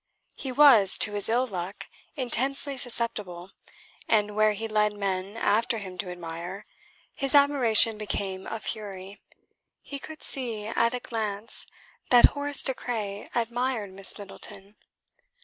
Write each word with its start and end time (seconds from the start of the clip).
He 0.35 0.51
was, 0.51 0.97
to 0.97 1.13
his 1.13 1.29
ill 1.29 1.45
luck, 1.45 1.87
intensely 2.15 2.75
susceptible, 2.75 3.51
and 4.07 4.35
where 4.35 4.53
he 4.53 4.67
led 4.67 4.93
men 4.93 5.37
after 5.37 5.77
him 5.77 5.95
to 5.99 6.09
admire, 6.09 6.65
his 7.13 7.35
admiration 7.35 7.99
became 7.99 8.47
a 8.47 8.59
fury. 8.59 9.21
He 9.83 9.99
could 9.99 10.23
see 10.23 10.65
at 10.65 10.95
a 10.95 10.99
glance 10.99 11.67
that 12.09 12.25
Horace 12.33 12.63
De 12.63 12.73
Craye 12.73 13.29
admired 13.35 13.93
Miss 13.93 14.17
Middleton. 14.17 14.75